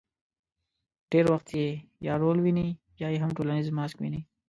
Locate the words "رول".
2.21-2.37